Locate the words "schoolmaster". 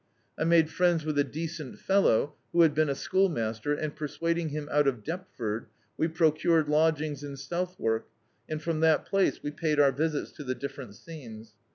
2.95-3.71